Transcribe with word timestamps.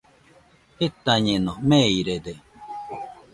Jetañeno, 0.79 1.53
meirede. 1.69 2.33